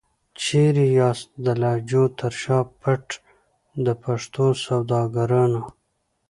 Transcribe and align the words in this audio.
چيري 0.41 0.87
یاست 0.99 1.29
د 1.45 1.47
لهجو 1.61 2.03
تر 2.19 2.33
شا 2.41 2.59
پټ 2.79 3.07
د 3.85 3.87
پښتو 4.03 4.45
سوداګرانو؟ 4.65 5.63